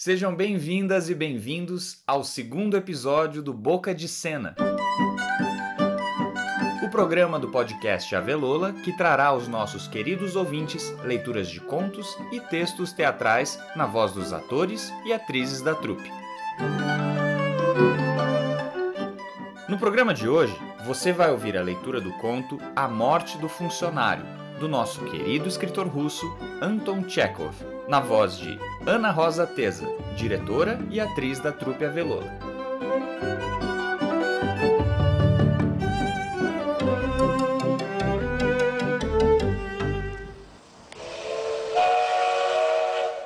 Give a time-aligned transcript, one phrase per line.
[0.00, 4.54] Sejam bem-vindas e bem-vindos ao segundo episódio do Boca de Cena.
[6.84, 12.38] O programa do podcast Avelola que trará aos nossos queridos ouvintes leituras de contos e
[12.38, 16.08] textos teatrais na voz dos atores e atrizes da trupe.
[19.68, 24.24] No programa de hoje, você vai ouvir a leitura do conto A Morte do Funcionário,
[24.58, 26.26] do nosso querido escritor russo
[26.60, 27.54] Anton Chekhov,
[27.88, 29.86] na voz de Ana Rosa Teza,
[30.16, 32.26] diretora e atriz da trupe Avelola.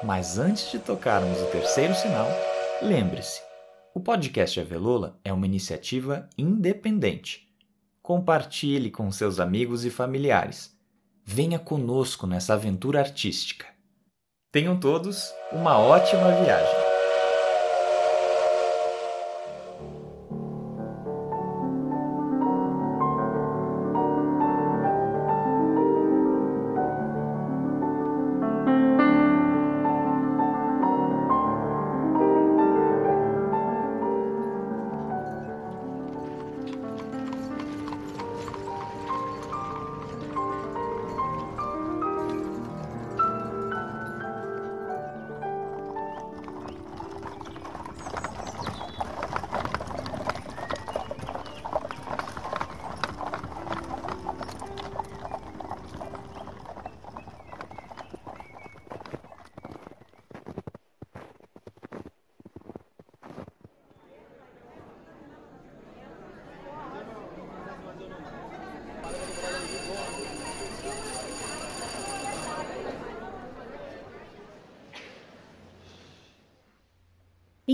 [0.05, 2.29] Mas antes de tocarmos o terceiro sinal,
[2.83, 3.41] lembre-se,
[3.95, 7.49] o podcast Avelola é uma iniciativa independente.
[8.02, 10.77] Compartilhe com seus amigos e familiares.
[11.25, 13.67] Venha conosco nessa aventura artística.
[14.51, 16.91] Tenham todos uma ótima viagem.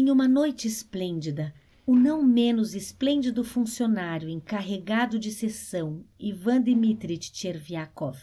[0.00, 1.52] Em uma noite esplêndida,
[1.84, 8.16] o não menos esplêndido funcionário encarregado de sessão, Ivan Dmitritch Chervyakov,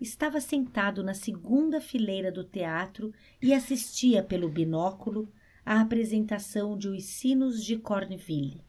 [0.00, 5.28] estava sentado na segunda fileira do teatro e assistia pelo binóculo
[5.66, 8.62] à apresentação de Os Sinos de Cornville.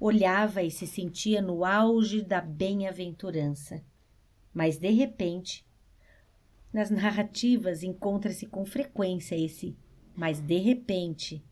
[0.00, 3.80] Olhava e se sentia no auge da bem-aventurança,
[4.52, 5.64] mas de repente,
[6.72, 9.76] nas narrativas encontra-se com frequência esse
[10.16, 11.44] mas de repente,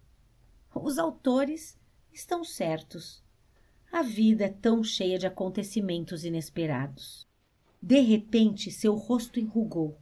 [0.75, 1.79] os autores
[2.13, 3.23] estão certos.
[3.91, 7.27] A vida é tão cheia de acontecimentos inesperados.
[7.81, 9.99] De repente, seu rosto enrugou.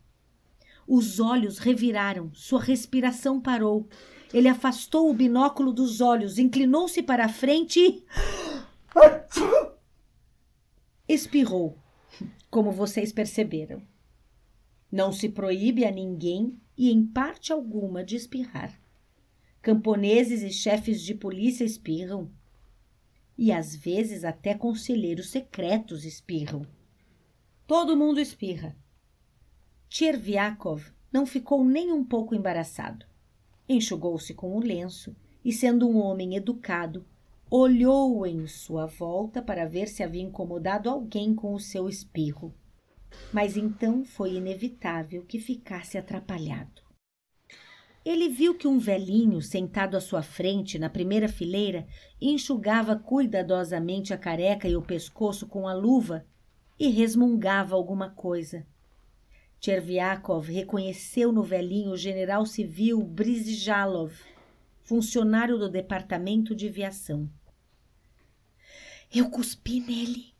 [0.87, 3.89] Os olhos reviraram, sua respiração parou.
[4.33, 8.05] Ele afastou o binóculo dos olhos, inclinou-se para a frente e.
[11.09, 11.77] Espirrou,
[12.51, 13.83] como vocês perceberam.
[14.91, 18.81] Não se proíbe a ninguém e em parte alguma de espirrar.
[19.63, 22.29] Camponeses e chefes de polícia espirram.
[23.39, 26.67] E às vezes até conselheiros secretos espirram.
[27.69, 28.77] Todo mundo espirra.
[29.89, 33.07] Tcherviakov não ficou nem um pouco embaraçado.
[33.69, 35.15] Enxugou-se com o lenço
[35.45, 37.07] e, sendo um homem educado,
[37.49, 42.53] olhou em sua volta para ver se havia incomodado alguém com o seu espirro
[43.33, 46.83] mas então foi inevitável que ficasse atrapalhado.
[48.05, 51.87] Ele viu que um velhinho sentado à sua frente, na primeira fileira,
[52.21, 56.25] enxugava cuidadosamente a careca e o pescoço com a luva
[56.79, 58.67] e resmungava alguma coisa.
[59.61, 64.15] Tcherviakov reconheceu no velhinho o general civil Brizijalov,
[64.83, 67.31] funcionário do departamento de viação.
[69.15, 70.33] Eu cuspi nele,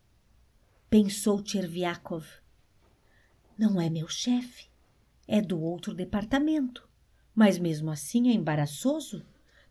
[0.89, 2.25] pensou Tcherviakov.
[3.61, 4.71] Não é meu chefe,
[5.27, 6.89] é do outro departamento.
[7.35, 9.23] Mas mesmo assim é embaraçoso.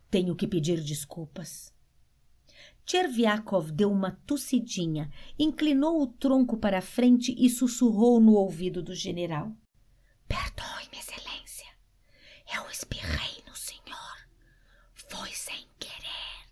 [0.09, 1.73] Tenho que pedir desculpas.
[2.85, 8.95] Tcherviakov deu uma tossidinha, inclinou o tronco para a frente e sussurrou no ouvido do
[8.95, 9.53] general.
[10.25, 11.67] Perdoe-me, excelência.
[12.55, 14.15] Eu espirrei no senhor.
[14.93, 16.47] Foi sem querer.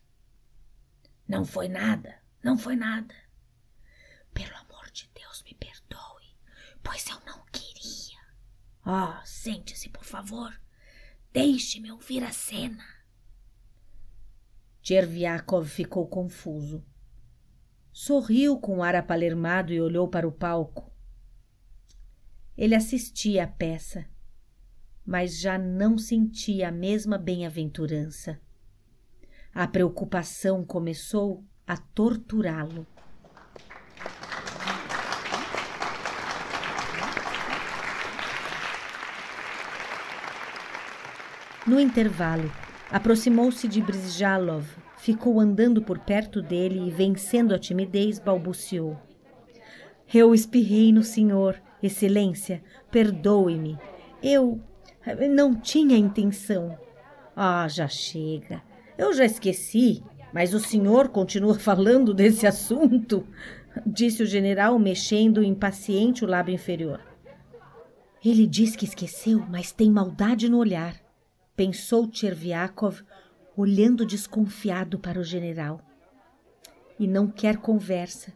[1.25, 3.15] Não foi nada, não foi nada.
[4.33, 5.78] Pelo amor de Deus, me perdoe,
[6.83, 7.19] pois eu
[8.91, 10.51] Oh, sente-se, por favor.
[11.31, 12.83] Deixe-me ouvir a cena.
[14.81, 16.83] Tcherviakov ficou confuso.
[17.91, 20.91] Sorriu com ar apalermado e olhou para o palco.
[22.57, 24.09] Ele assistia à peça,
[25.05, 28.41] mas já não sentia a mesma bem-aventurança.
[29.53, 32.87] A preocupação começou a torturá-lo.
[41.69, 42.51] No intervalo,
[42.89, 44.65] aproximou-se de Brizjalov,
[44.97, 48.97] ficou andando por perto dele e, vencendo a timidez, balbuciou.
[50.11, 53.77] Eu espirrei no senhor, excelência, perdoe-me.
[54.23, 54.59] Eu
[55.31, 56.75] não tinha intenção.
[57.35, 58.63] Ah, já chega.
[58.97, 63.27] Eu já esqueci, mas o senhor continua falando desse assunto,
[63.85, 66.99] disse o general, mexendo impaciente o lábio inferior.
[68.25, 70.95] Ele diz que esqueceu, mas tem maldade no olhar,
[71.59, 73.03] pensou Tcherviakov,
[73.53, 75.81] olhando desconfiado para o general.
[76.97, 78.31] E não quer conversa.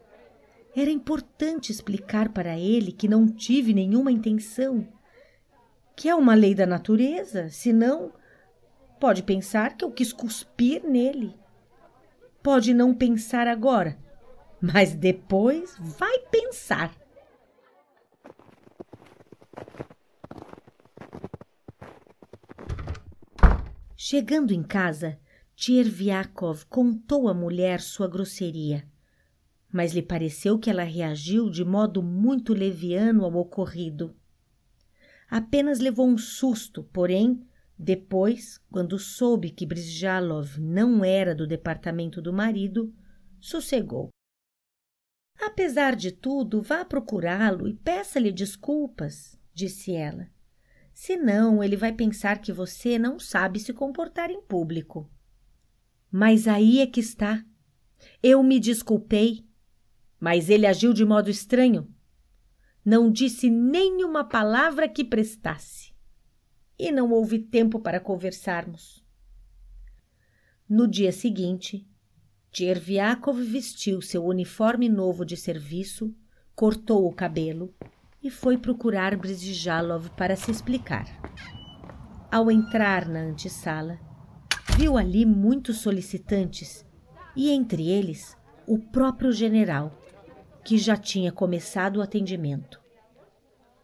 [0.75, 4.85] Era importante explicar para ele que não tive nenhuma intenção,
[5.95, 8.11] que é uma lei da natureza, senão
[8.99, 11.33] pode pensar que eu quis cuspir nele.
[12.41, 13.97] Pode não pensar agora,
[14.59, 16.93] mas depois vai pensar.
[24.05, 25.17] Chegando em casa,
[25.55, 28.85] Tcherviakov contou à mulher sua grosseria,
[29.71, 34.13] mas lhe pareceu que ela reagiu de modo muito leviano ao ocorrido.
[35.29, 37.47] Apenas levou um susto, porém,
[37.79, 42.93] depois, quando soube que Brizjalov não era do departamento do marido,
[43.39, 44.09] sossegou.
[45.39, 50.32] Apesar de tudo, vá procurá-lo e peça-lhe desculpas, disse ela.
[50.93, 55.09] Senão, ele vai pensar que você não sabe se comportar em público.
[56.11, 57.43] Mas aí é que está.
[58.21, 59.43] Eu me desculpei,
[60.19, 61.91] mas ele agiu de modo estranho.
[62.85, 65.93] Não disse nem uma palavra que prestasse.
[66.77, 69.03] E não houve tempo para conversarmos.
[70.69, 71.87] No dia seguinte,
[72.51, 76.15] Tcherviakov vestiu seu uniforme novo de serviço,
[76.55, 77.73] cortou o cabelo
[78.23, 81.05] e foi procurar Brizijalov para se explicar.
[82.31, 83.99] Ao entrar na antessala,
[84.75, 86.85] viu ali muitos solicitantes
[87.35, 89.99] e entre eles o próprio general,
[90.63, 92.81] que já tinha começado o atendimento.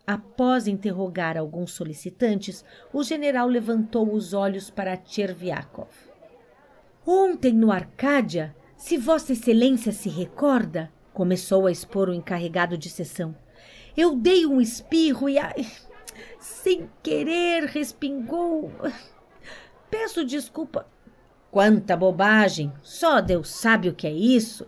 [0.08, 5.92] Após interrogar alguns solicitantes, o general levantou os olhos para Tcherviakov.
[7.06, 13.36] Ontem no Arcádia, se Vossa Excelência se recorda, começou a expor o encarregado de sessão.
[13.96, 15.66] Eu dei um espirro e, ai,
[16.40, 18.72] sem querer, respingou.
[19.90, 20.88] Peço desculpa.
[21.52, 22.72] Quanta bobagem!
[22.84, 24.68] Só Deus sabe o que é isso.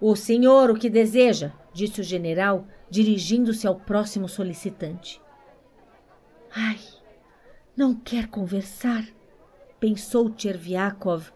[0.00, 1.52] O senhor o que deseja?
[1.72, 5.20] disse o general, dirigindo-se ao próximo solicitante.
[6.54, 6.80] Ai,
[7.76, 9.06] não quer conversar?
[9.78, 11.32] pensou Tcherviakov,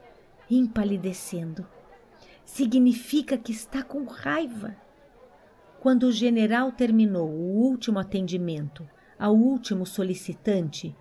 [0.51, 1.67] empalidecendo.
[2.45, 4.77] Significa que está com raiva.
[5.85, 8.89] Quando o general terminou o último atendimento
[9.19, 10.97] ao último solicitante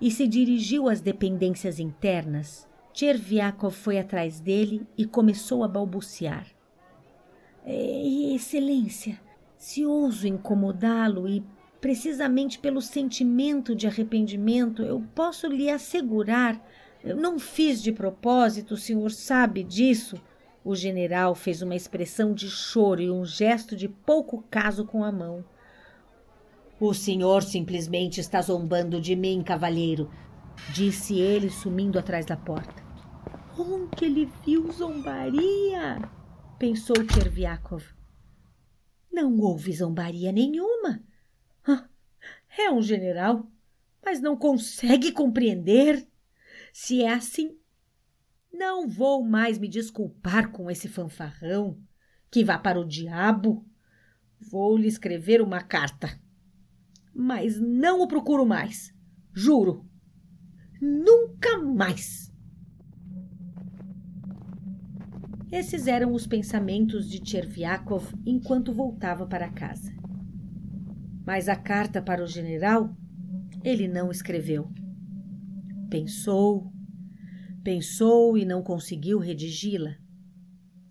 [0.00, 6.48] e se dirigiu às dependências internas, Tcherviakov foi atrás dele e começou a balbuciar.
[7.64, 9.20] Excelência,
[9.56, 11.40] se ouso incomodá-lo e
[11.80, 16.60] precisamente pelo sentimento de arrependimento, eu posso lhe assegurar,
[17.04, 20.20] eu não fiz de propósito, o senhor sabe disso.
[20.64, 25.12] O general fez uma expressão de choro e um gesto de pouco caso com a
[25.12, 25.44] mão.
[26.80, 30.10] O senhor simplesmente está zombando de mim, cavalheiro,
[30.72, 32.82] disse ele, sumindo atrás da porta.
[33.58, 36.10] Onde ele viu zombaria?
[36.58, 37.84] pensou Tcherviakov.
[39.12, 41.02] Não houve zombaria nenhuma.
[42.56, 43.46] É um general,
[44.02, 46.06] mas não consegue compreender.
[46.72, 47.58] Se é assim,
[48.54, 51.78] não vou mais me desculpar com esse fanfarrão.
[52.30, 53.66] Que vá para o diabo.
[54.50, 56.18] Vou lhe escrever uma carta.
[57.14, 58.94] Mas não o procuro mais.
[59.32, 59.88] Juro.
[60.80, 62.32] Nunca mais.
[65.50, 69.92] Esses eram os pensamentos de Tcherviakov enquanto voltava para casa.
[71.24, 72.96] Mas a carta para o general
[73.62, 74.70] ele não escreveu.
[75.88, 76.73] Pensou,
[77.64, 79.96] Pensou e não conseguiu redigi-la.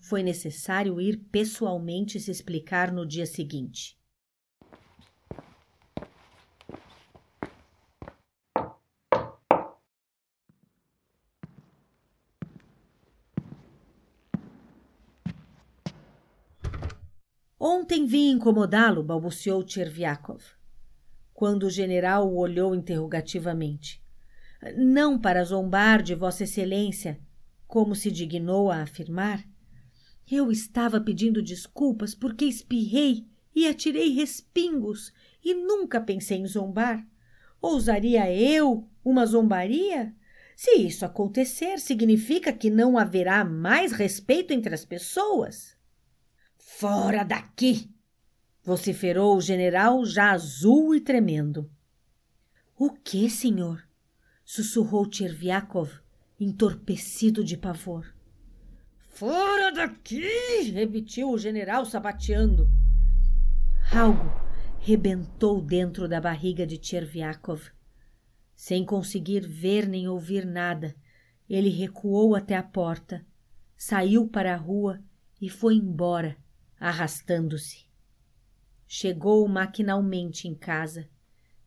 [0.01, 3.95] Foi necessário ir pessoalmente se explicar no dia seguinte.
[17.59, 20.41] Ontem vim incomodá-lo, balbuciou Tcherviakov.
[21.35, 24.02] Quando o general o olhou interrogativamente
[24.77, 27.19] não para zombar de Vossa Excelência,
[27.67, 29.43] como se dignou a afirmar.
[30.29, 37.05] Eu estava pedindo desculpas porque espirrei e atirei respingos e nunca pensei em zombar.
[37.61, 40.13] Ousaria eu, Uma zombaria?
[40.55, 45.75] Se isso acontecer, significa que não haverá mais respeito entre as pessoas.
[46.57, 47.89] Fora daqui!
[48.63, 51.69] vociferou o general, já azul e tremendo.
[52.77, 53.83] O que, senhor?
[54.53, 55.89] Sussurrou Tcherviakov,
[56.39, 58.13] entorpecido de pavor.
[58.99, 60.69] Fora daqui!
[60.71, 62.69] repetiu o general sabateando.
[63.91, 64.31] Algo
[64.77, 67.71] rebentou dentro da barriga de Tcherviakov.
[68.53, 70.95] Sem conseguir ver nem ouvir nada,
[71.49, 73.25] ele recuou até a porta,
[73.75, 75.01] saiu para a rua
[75.41, 76.37] e foi embora,
[76.79, 77.87] arrastando-se.
[78.87, 81.09] Chegou maquinalmente em casa,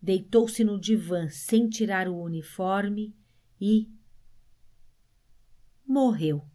[0.07, 3.13] deitou-se no divã sem tirar o uniforme
[3.61, 3.91] e
[5.85, 6.49] morreu.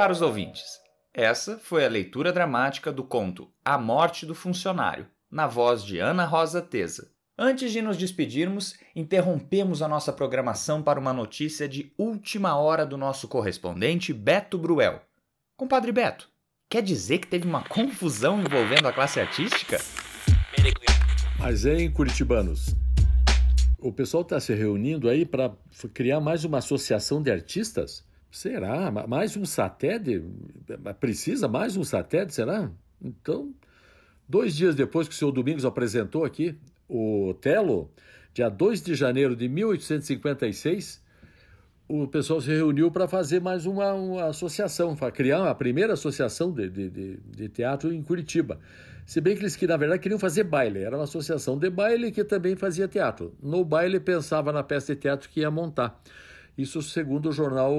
[0.00, 0.80] Caros ouvintes,
[1.12, 6.24] essa foi a leitura dramática do conto A Morte do Funcionário, na voz de Ana
[6.24, 7.10] Rosa Teza.
[7.38, 12.96] Antes de nos despedirmos, interrompemos a nossa programação para uma notícia de última hora do
[12.96, 15.02] nosso correspondente Beto Bruel.
[15.54, 16.30] Compadre Beto,
[16.66, 19.76] quer dizer que teve uma confusão envolvendo a classe artística?
[21.38, 22.74] Mas em Curitibanos.
[23.78, 25.52] O pessoal está se reunindo aí para
[25.92, 28.08] criar mais uma associação de artistas?
[28.30, 28.90] Será?
[29.08, 30.24] Mais um satélite?
[31.00, 32.70] Precisa mais um satélite, será?
[33.02, 33.52] Então,
[34.28, 36.56] dois dias depois que o senhor Domingos apresentou aqui
[36.88, 37.90] o Telo,
[38.32, 41.02] dia 2 de janeiro de 1856,
[41.88, 46.52] o pessoal se reuniu para fazer mais uma, uma associação, para criar a primeira associação
[46.52, 48.60] de, de, de, de, teatro em Curitiba.
[49.04, 50.84] Se bem que eles, que, na verdade, queriam fazer baile.
[50.84, 53.34] Era uma associação de baile que também fazia teatro.
[53.42, 56.00] No baile, pensava na peça de teatro que ia montar.
[56.60, 57.72] Isso segundo o jornal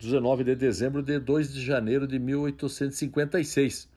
[0.00, 3.90] 19 de dezembro de 2 de janeiro de 1856.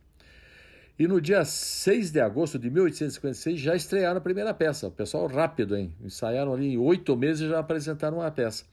[1.00, 4.88] E no dia 6 de agosto de 1856 já estrearam a primeira peça.
[4.88, 5.94] O pessoal rápido, hein?
[6.04, 8.66] Ensaiaram ali em oito meses e já apresentaram a peça.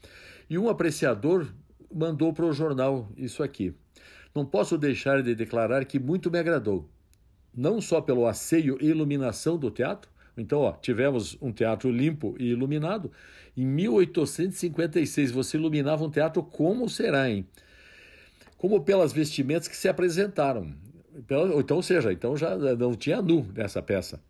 [0.50, 1.46] E um apreciador
[1.94, 3.72] mandou para o jornal isso aqui.
[4.34, 6.90] Não posso deixar de declarar que muito me agradou.
[7.54, 12.50] Não só pelo asseio e iluminação do teatro, então, ó, tivemos um teatro limpo e
[12.50, 13.10] iluminado.
[13.56, 17.46] Em 1856, você iluminava um teatro como será, hein?
[18.58, 20.74] Como pelas vestimentas que se apresentaram.
[21.14, 24.20] Então, ou seja, então já não tinha nu nessa peça.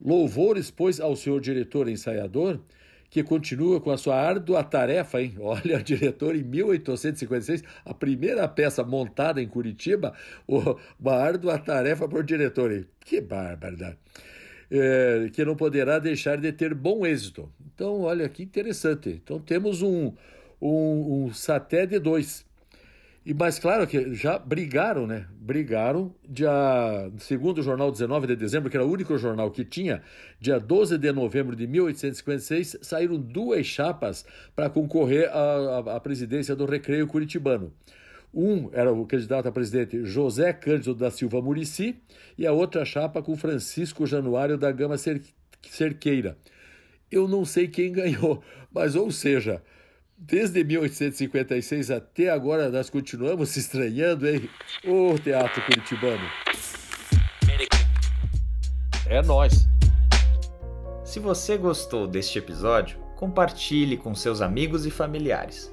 [0.00, 2.60] Louvores, pois, ao senhor diretor ensaiador,
[3.10, 5.34] que continua com a sua árdua tarefa, hein?
[5.40, 10.14] Olha, diretor, em 1856, a primeira peça montada em Curitiba,
[10.46, 12.86] uma árdua tarefa por diretor, hein?
[13.00, 13.98] Que barbaridade
[14.70, 17.50] é, que não poderá deixar de ter bom êxito.
[17.74, 19.20] Então, olha que interessante.
[19.22, 20.12] Então, temos um,
[20.60, 22.46] um, um Saté de dois.
[23.28, 25.26] E mais claro que já brigaram, né?
[25.38, 26.50] Brigaram, dia,
[27.18, 30.02] segundo o jornal 19 de dezembro, que era o único jornal que tinha,
[30.40, 34.24] dia 12 de novembro de 1856, saíram duas chapas
[34.56, 37.70] para concorrer à presidência do Recreio Curitibano.
[38.32, 41.96] Um era o candidato a presidente José Cândido da Silva Murici
[42.36, 44.96] e a outra chapa com Francisco Januário da Gama
[45.62, 46.36] Cerqueira.
[47.10, 49.62] Eu não sei quem ganhou, mas ou seja,
[50.16, 54.48] desde 1856 até agora nós continuamos se estranhando, hein?
[54.84, 56.28] Ô teatro curitibano.
[59.06, 59.66] É nós.
[61.02, 65.72] Se você gostou deste episódio, compartilhe com seus amigos e familiares.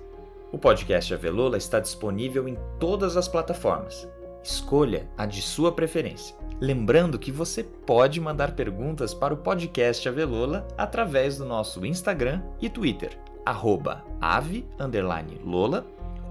[0.52, 4.08] O podcast Avelula está disponível em todas as plataformas.
[4.44, 6.36] Escolha a de sua preferência.
[6.62, 12.70] Lembrando que você pode mandar perguntas para o podcast Avelula através do nosso Instagram e
[12.70, 13.18] Twitter,
[14.22, 15.86] ave_lola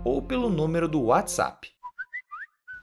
[0.05, 1.75] ou pelo número do WhatsApp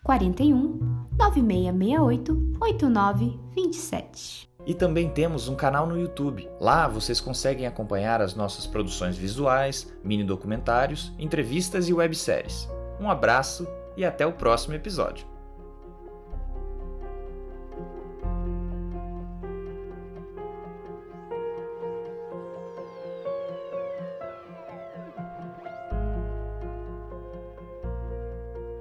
[0.04, 0.80] 41
[1.18, 4.51] 9668 8927.
[4.66, 6.48] E também temos um canal no YouTube.
[6.60, 12.70] Lá vocês conseguem acompanhar as nossas produções visuais, mini documentários, entrevistas e webséries.
[13.00, 15.26] Um abraço e até o próximo episódio.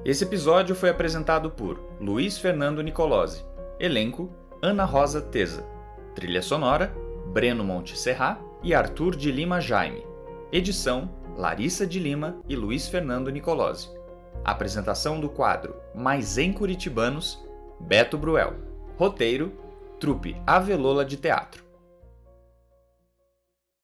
[0.05, 3.45] Esse episódio foi apresentado por Luiz Fernando Nicolosi.
[3.79, 4.29] Elenco:
[4.63, 5.65] Ana Rosa Teza.
[6.15, 6.95] Trilha sonora:
[7.33, 10.07] Breno Monte Serra e Arthur de Lima Jaime.
[10.53, 13.89] Edição: Larissa de Lima e Luiz Fernando Nicolosi.
[14.45, 17.43] Apresentação do quadro Mais em Curitibanos,
[17.81, 18.55] Beto Bruel.
[18.99, 19.51] Roteiro:
[19.99, 21.70] Trupe Avelola de Teatro.